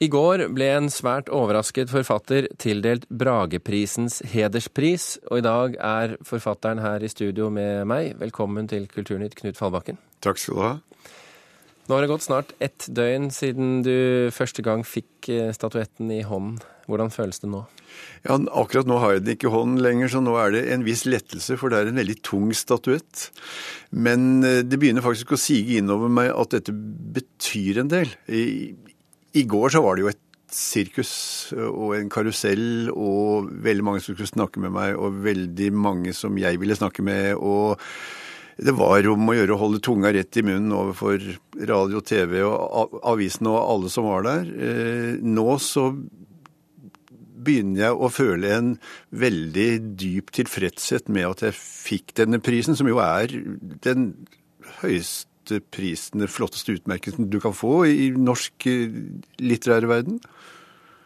[0.00, 6.80] I går ble en svært overrasket forfatter tildelt Brageprisens hederspris, og i dag er forfatteren
[6.80, 8.14] her i studio med meg.
[8.16, 10.00] Velkommen til Kulturnytt, Knut Fallbakken.
[10.24, 10.70] Takk skal du ha.
[11.84, 16.22] Nå har det gått snart ett døgn siden du første gang fikk eh, statuetten i
[16.24, 16.62] hånden.
[16.88, 17.66] Hvordan føles det nå?
[18.24, 20.86] Ja, Akkurat nå har jeg den ikke i hånden lenger, så nå er det en
[20.86, 23.28] viss lettelse, for det er en veldig tung statuett.
[23.92, 28.16] Men eh, det begynner faktisk å sige innover meg at dette betyr en del.
[29.32, 31.12] I, går så var det jo et sirkus
[31.54, 36.38] og en karusell og veldig mange som skulle snakke med meg, og veldig mange som
[36.40, 37.36] jeg ville snakke med.
[37.36, 37.78] og
[38.60, 41.22] det var om å gjøre å holde tunga rett i munnen overfor
[41.70, 44.50] radio, TV og avisen og alle som var der.
[44.52, 45.86] Eh, nå så
[47.40, 48.74] begynner jeg å føle en
[49.16, 53.32] veldig dyp tilfredshet med at jeg fikk denne prisen, som jo er
[53.86, 54.10] den
[54.82, 60.20] høyeste høyeste prisen, den flotteste utmerkelsen du kan få i norsk litterære litterær verden.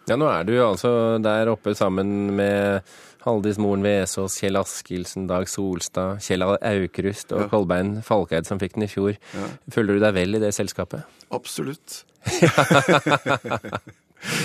[0.07, 2.83] Ja, nå er du altså der oppe sammen med
[3.25, 7.49] Haldis Moren Vesaas, Kjell Askildsen, Dag Solstad, Kjell Aukrust og ja.
[7.49, 9.17] Kolbein Falkeid som fikk den i fjor.
[9.33, 9.49] Ja.
[9.73, 11.07] Føler du deg vel i det selskapet?
[11.33, 12.05] Absolutt.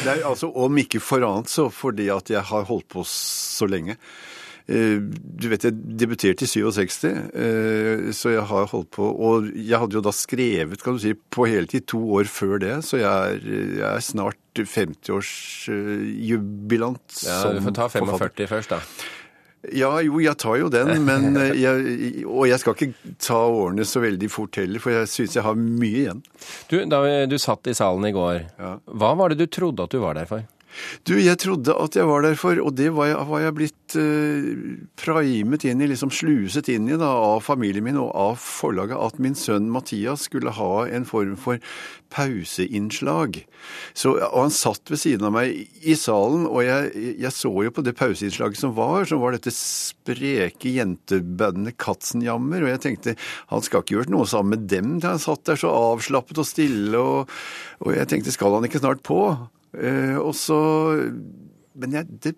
[0.07, 3.99] er altså om ikke for annet så fordi at jeg har holdt på så lenge.
[4.69, 9.79] Eh, du vet, jeg debuterte i 67, eh, så jeg har holdt på Og jeg
[9.81, 13.09] hadde jo da skrevet kan du si, på heltid to år før det, så jeg
[13.09, 13.41] er,
[13.79, 17.07] jeg er snart 50-årsjubilant.
[17.25, 18.45] Ja, du får ta 45 forfatter.
[18.51, 18.79] først, da.
[19.75, 21.75] Ja, jo, jeg tar jo den, men eh, jeg,
[22.29, 25.55] Og jeg skal ikke ta årene så veldig fort heller, for jeg syns jeg har
[25.57, 26.21] mye igjen.
[26.69, 28.71] Du, da du satt i salen i går, ja.
[28.85, 30.41] hva var det du trodde at du var der for?
[31.07, 33.95] Du, jeg trodde at jeg var der for, og det var jeg, var jeg blitt
[33.97, 34.49] uh,
[34.99, 39.19] primet inn i, liksom sluset inn i da, av familien min og av forlaget, at
[39.23, 41.61] min sønn Mathias skulle ha en form for
[42.13, 43.41] pauseinnslag.
[43.97, 46.93] Så, og han satt ved siden av meg i salen, og jeg,
[47.25, 52.73] jeg så jo på det pauseinnslaget som var, som var dette spreke jentebandet Katzenjammer, og
[52.75, 53.17] jeg tenkte
[53.49, 54.97] han skal ikke gjøre noe sammen med dem.
[55.05, 57.39] Han satt der så avslappet og stille, og,
[57.85, 59.23] og jeg tenkte skal han ikke snart på?
[59.77, 60.57] Eh, og så
[61.75, 62.35] Men jeg, det,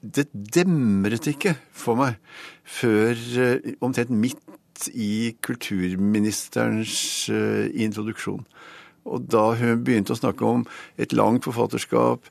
[0.00, 2.16] det demret ikke for meg
[2.64, 8.42] før eh, omtrent midt i kulturministerens eh, introduksjon.
[9.04, 10.64] Og da hun begynte å snakke om
[10.98, 12.24] et langt forfatterskap,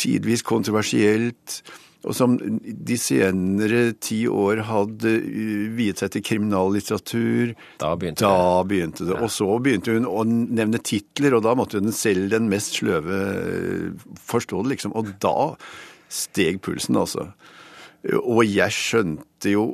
[0.00, 1.60] tidvis kontroversielt,
[2.02, 7.54] og som de senere ti år hadde uh, viet seg til kriminallitteratur.
[7.82, 8.68] Da begynte da det.
[8.72, 9.16] Begynte det.
[9.16, 9.22] Ja.
[9.22, 13.20] Og så begynte hun å nevne titler, og da måtte hun selv den mest sløve
[13.38, 14.96] uh, forstå det, liksom.
[14.98, 15.52] Og da
[16.12, 17.30] steg pulsen, altså.
[18.18, 19.68] Og jeg skjønte jo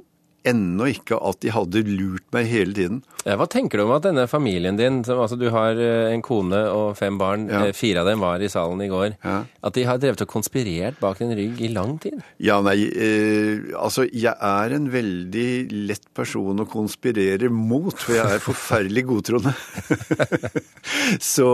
[0.48, 3.02] ennå ikke at de hadde lurt meg hele tiden.
[3.26, 6.22] Ja, hva tenker du om at denne familien din, som, altså du har eh, en
[6.24, 7.66] kone og fem barn, ja.
[7.68, 9.40] Eh, fire av dem var i salen i går, ja.
[9.44, 12.22] at de har drevet og konspirert bak din rygg i lang tid?
[12.42, 15.48] Ja, nei, eh, altså jeg er en veldig
[15.90, 19.54] lett person å konspirere mot, for jeg er forferdelig godtroende.
[21.34, 21.50] Så,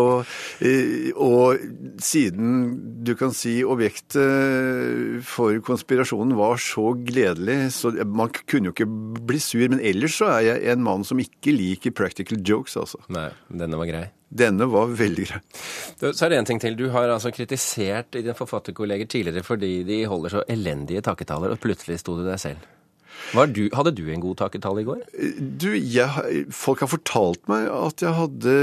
[0.63, 1.59] eh, og
[2.05, 8.84] siden du kan si objektet for konspirasjonen var så gledelig, så man kunne jo ikke
[8.87, 9.65] bli sur.
[9.71, 13.01] Men ellers så er jeg en mann som ikke liker practical jokes, altså.
[13.15, 14.05] Nei, denne var grei.
[14.35, 15.41] Denne var veldig grei.
[16.03, 16.77] Så er det en ting til.
[16.79, 22.01] Du har altså kritisert dine forfatterkolleger tidligere fordi de holder så elendige takketaler, og plutselig
[22.03, 22.65] sto du deg selv.
[23.55, 25.01] Du, hadde du en god takketale i går?
[25.61, 28.55] Du, jeg, Folk har fortalt meg at jeg hadde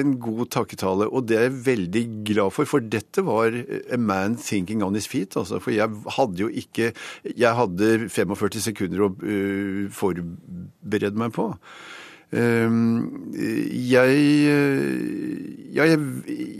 [0.00, 2.68] en god takketale, og det er jeg veldig glad for.
[2.68, 5.36] For dette var a man thinking on his feet.
[5.38, 6.92] Altså, for jeg hadde jo ikke
[7.22, 11.52] Jeg hadde 45 sekunder å uh, forberede meg på.
[12.36, 13.32] Ehm,
[13.88, 14.16] jeg,
[15.72, 16.00] ja, jeg,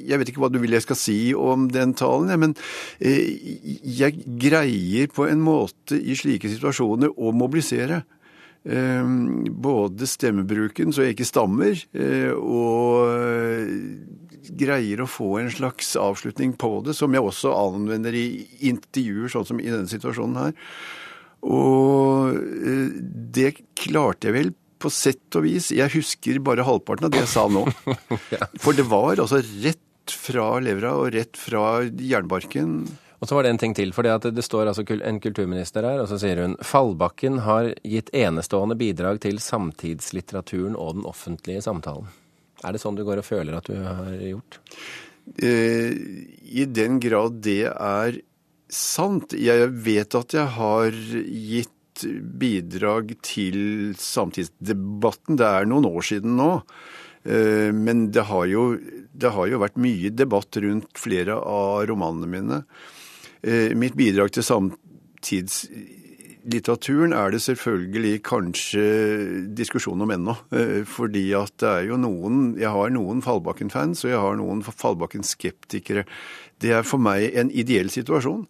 [0.08, 2.54] jeg vet ikke hva du vil jeg skal si om den talen, men
[3.00, 3.34] eh,
[3.84, 8.04] jeg greier på en måte i slike situasjoner å mobilisere.
[8.68, 13.12] Ehm, både stemmebruken, så jeg ikke stammer, eh, og
[14.58, 19.46] greier å få en slags avslutning på det, som jeg også anvender i intervjuer, sånn
[19.48, 20.56] som i denne situasjonen her.
[21.48, 22.96] Og eh,
[23.36, 25.72] det klarte jeg vel på sett og vis.
[25.74, 27.64] Jeg husker bare halvparten av det jeg sa nå.
[28.62, 32.80] For det var altså rett fra levra og rett fra jernbarken.
[33.18, 36.06] Og så var det en ting til, for det står altså en kulturminister her, og
[36.06, 42.06] så sier hun Fallbakken har gitt enestående bidrag til samtidslitteraturen og den offentlige samtalen.
[42.62, 44.60] Er det sånn du går og føler at du har gjort?
[45.42, 45.90] Eh,
[46.62, 48.20] I den grad det er
[48.70, 49.34] sant.
[49.34, 51.74] Jeg vet at jeg har gitt
[52.04, 53.58] bidrag til
[53.98, 55.38] samtidsdebatten.
[55.40, 56.52] Det er noen år siden nå.
[57.28, 58.78] Eh, men det har, jo,
[59.12, 62.62] det har jo vært mye debatt rundt flere av romanene mine.
[63.42, 68.84] Eh, mitt bidrag til samtidslitteraturen er det selvfølgelig kanskje
[69.58, 70.34] diskusjon om ennå.
[70.54, 74.60] Eh, fordi at det er jo noen Jeg har noen Fallbakken-fans, og jeg har noen
[74.64, 76.02] Fallbakken-skeptikere.
[76.58, 78.46] Det er for meg en ideell situasjon.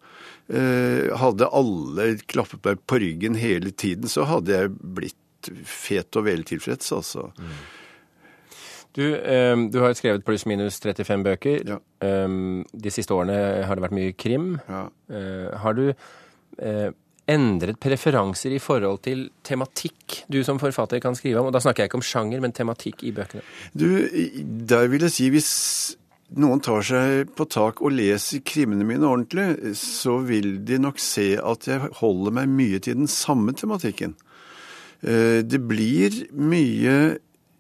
[0.48, 6.88] Hadde alle klappet meg på ryggen hele tiden, så hadde jeg blitt fet og veltilfreds,
[6.96, 7.28] altså.
[7.36, 7.58] Mm.
[8.96, 11.60] Du, um, du har skrevet pluss-minus 35 bøker.
[11.68, 11.76] Ja.
[12.24, 13.36] Um, de siste årene
[13.68, 14.56] har det vært mye krim.
[14.66, 14.86] Ja.
[15.62, 15.84] Har du
[17.28, 21.50] endret preferanser i forhold til tematikk du som forfatter kan skrive om?
[21.50, 23.44] Og da snakker jeg ikke om sjanger, men tematikk i bøkene.
[23.76, 23.86] Du,
[24.72, 25.50] der vil jeg si hvis
[26.36, 31.30] noen tar seg på tak og leser krimene mine ordentlig, så vil de nok se
[31.40, 34.16] at jeg holder meg mye til den samme tematikken.
[35.00, 36.94] Det blir mye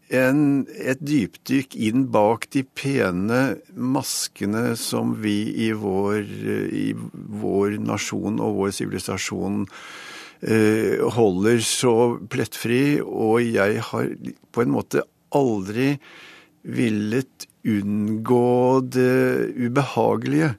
[0.08, 3.40] en, et dypdykk inn bak de pene
[3.74, 5.36] maskene som vi
[5.66, 6.22] i vår,
[6.72, 9.66] i vår nasjon og vår sivilisasjon
[10.42, 11.94] eh, holder så
[12.30, 14.10] plettfri, og jeg har
[14.52, 15.04] på en måte
[15.36, 15.94] aldri
[16.62, 20.54] villet unngå det ubehagelige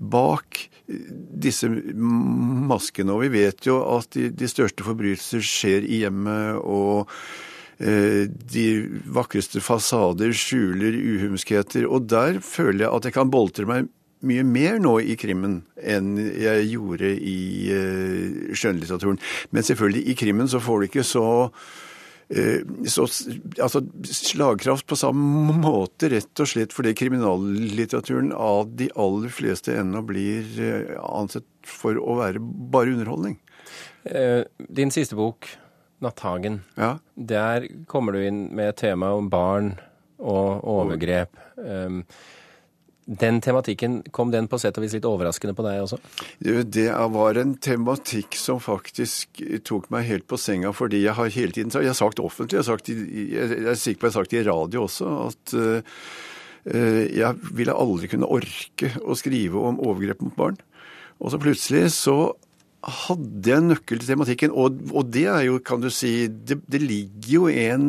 [0.00, 3.14] bak disse maskene.
[3.14, 6.60] Og vi vet jo at de, de største forbrytelser skjer i hjemmet.
[6.60, 7.08] og
[7.80, 8.64] Eh, de
[9.08, 11.86] vakreste fasader skjuler uhumskheter.
[11.88, 13.88] Og der føler jeg at jeg kan boltre meg
[14.20, 17.38] mye mer nå i krimmen enn jeg gjorde i
[17.72, 19.16] uh, skjønnlitteraturen.
[19.48, 21.24] Men selvfølgelig, i krimmen så får du ikke så,
[22.86, 23.06] så
[23.58, 30.04] altså, slagkraft på samme måte, rett og slett fordi kriminallitteraturen av de aller fleste ennå
[30.06, 33.40] blir uh, ansett for å være bare underholdning.
[34.70, 35.50] Din siste bok,
[36.00, 36.62] Natthagen.
[36.80, 36.94] Ja.
[37.14, 39.74] Der kommer du inn med et tema om barn
[40.16, 41.36] og overgrep.
[43.10, 45.96] Den tematikken, kom den på sett og vis litt overraskende på deg også?
[46.38, 51.56] Det var en tematikk som faktisk tok meg helt på senga, fordi jeg har hele
[51.56, 54.36] tiden jeg har sagt offentlig, jeg, har sagt, jeg er sikker på jeg har sagt
[54.36, 56.04] det i radio også, at uh,
[57.18, 60.62] jeg ville aldri kunne orke å skrive om overgrep mot barn.
[61.18, 62.16] Og så plutselig så
[62.80, 66.80] hadde en nøkkel til tematikken, og, og, det er jo, kan du si det, det,
[66.80, 67.88] ligger jo en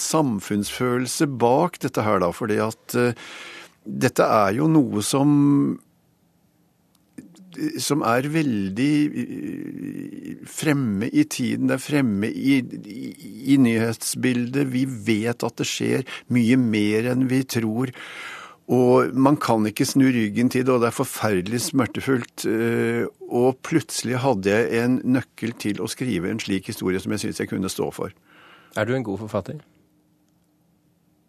[0.00, 2.30] samfunnsfølelse bak dette her, da.
[2.32, 3.32] Fordi at uh,
[3.84, 5.78] dette er jo noe som
[7.82, 11.68] som er veldig eh, fremme i tiden.
[11.68, 13.00] Det er fremme i, i,
[13.54, 14.68] i nyhetsbildet.
[14.72, 17.92] Vi vet at det skjer mye mer enn vi tror.
[18.70, 22.46] Og man kan ikke snu ryggen til det, og det er forferdelig smertefullt.
[22.46, 27.26] Eh, og plutselig hadde jeg en nøkkel til å skrive en slik historie som jeg
[27.26, 28.14] syns jeg kunne stå for.
[28.78, 29.58] Er du en god forfatter?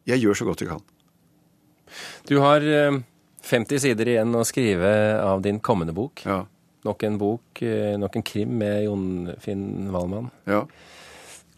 [0.05, 0.85] Jeg gjør så godt jeg kan.
[2.29, 4.91] Du har 50 eh, sider igjen å skrive
[5.21, 6.23] av din kommende bok.
[6.27, 6.43] Ja.
[6.87, 10.31] Nok en bok, eh, nok en krim med Jon Finn Wallmann.
[10.49, 10.65] Ja.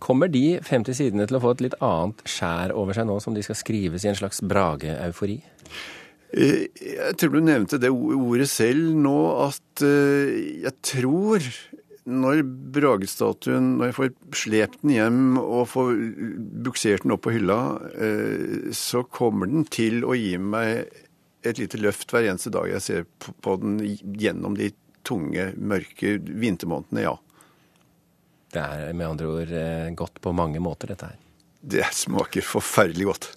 [0.03, 3.35] Kommer de 50 sidene til å få et litt annet skjær over seg nå som
[3.35, 5.37] de skal skrives i en slags Brage-eufori?
[6.33, 11.45] Eh, jeg tror du nevnte det ordet selv nå, at jeg tror
[12.09, 12.41] når
[12.75, 15.91] Bragestatuen, når jeg får slept den hjem og får
[16.65, 17.59] buksert den opp på hylla,
[17.95, 20.89] eh, så kommer den til å gi meg
[21.43, 23.05] et lite løft hver eneste dag jeg ser
[23.43, 23.77] på den
[24.19, 24.71] gjennom de
[25.07, 27.17] tunge, mørke vintermånedene, ja.
[28.53, 31.19] Det er med andre ord eh, godt på mange måter, dette her.
[31.63, 33.31] Det smaker forferdelig godt.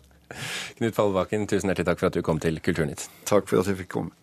[0.79, 3.07] Knut Fallbakken, tusen hjertelig takk for at du kom til Kulturnytt.
[3.31, 4.15] Takk for at jeg fikk komme.